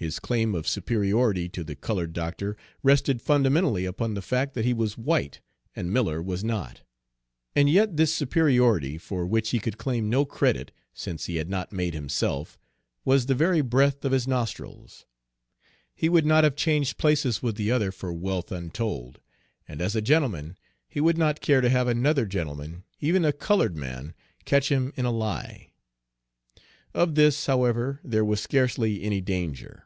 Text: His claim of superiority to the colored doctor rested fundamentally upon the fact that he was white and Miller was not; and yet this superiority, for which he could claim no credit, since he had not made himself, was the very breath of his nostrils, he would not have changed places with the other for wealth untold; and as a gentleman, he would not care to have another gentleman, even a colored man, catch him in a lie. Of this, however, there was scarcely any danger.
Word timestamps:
His 0.00 0.18
claim 0.18 0.54
of 0.54 0.66
superiority 0.66 1.46
to 1.50 1.62
the 1.62 1.76
colored 1.76 2.14
doctor 2.14 2.56
rested 2.82 3.20
fundamentally 3.20 3.84
upon 3.84 4.14
the 4.14 4.22
fact 4.22 4.54
that 4.54 4.64
he 4.64 4.72
was 4.72 4.96
white 4.96 5.42
and 5.76 5.92
Miller 5.92 6.22
was 6.22 6.42
not; 6.42 6.80
and 7.54 7.68
yet 7.68 7.98
this 7.98 8.14
superiority, 8.14 8.96
for 8.96 9.26
which 9.26 9.50
he 9.50 9.58
could 9.60 9.76
claim 9.76 10.08
no 10.08 10.24
credit, 10.24 10.72
since 10.94 11.26
he 11.26 11.36
had 11.36 11.50
not 11.50 11.70
made 11.70 11.92
himself, 11.92 12.58
was 13.04 13.26
the 13.26 13.34
very 13.34 13.60
breath 13.60 14.02
of 14.02 14.12
his 14.12 14.26
nostrils, 14.26 15.04
he 15.94 16.08
would 16.08 16.24
not 16.24 16.44
have 16.44 16.56
changed 16.56 16.96
places 16.96 17.42
with 17.42 17.56
the 17.56 17.70
other 17.70 17.92
for 17.92 18.10
wealth 18.10 18.50
untold; 18.50 19.20
and 19.68 19.82
as 19.82 19.94
a 19.94 20.00
gentleman, 20.00 20.56
he 20.88 21.02
would 21.02 21.18
not 21.18 21.42
care 21.42 21.60
to 21.60 21.68
have 21.68 21.88
another 21.88 22.24
gentleman, 22.24 22.84
even 23.00 23.22
a 23.22 23.34
colored 23.34 23.76
man, 23.76 24.14
catch 24.46 24.70
him 24.72 24.94
in 24.96 25.04
a 25.04 25.12
lie. 25.12 25.74
Of 26.94 27.16
this, 27.16 27.44
however, 27.44 28.00
there 28.02 28.24
was 28.24 28.40
scarcely 28.40 29.02
any 29.02 29.20
danger. 29.20 29.84